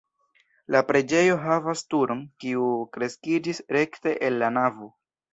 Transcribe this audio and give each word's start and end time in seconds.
La 0.75 0.79
preĝejo 0.85 1.35
havas 1.41 1.83
turon, 1.93 2.23
kiu 2.43 2.69
kreskiĝis 2.97 3.61
rekte 3.77 4.15
el 4.31 4.39
la 4.45 4.49
navo. 4.57 4.89